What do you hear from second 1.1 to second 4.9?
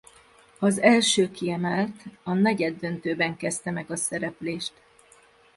kiemelt a negyeddöntőben kezdte meg a szereplést.